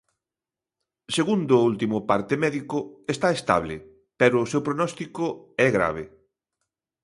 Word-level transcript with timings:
Segundo 1.17 1.51
o 1.57 1.65
último 1.71 1.97
parte 2.09 2.33
médico, 2.43 2.77
está 3.13 3.27
estable, 3.37 3.75
pero 4.19 4.35
o 4.39 4.49
seu 4.51 4.61
prognóstico 4.67 5.25
é 5.65 5.67
grave. 5.77 6.03